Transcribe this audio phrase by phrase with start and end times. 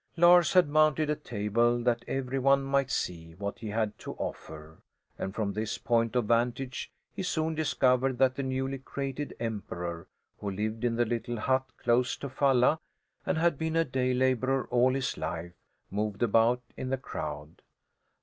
[0.17, 4.79] Lars had mounted a table, that every one might see what he had to offer,
[5.19, 10.07] and from this point of vantage he soon discovered that the newly created emperor,
[10.39, 12.79] who lived in the little hut close to Falla
[13.27, 15.53] and had been a day labourer all his life,
[15.91, 17.61] moved about in the crowd.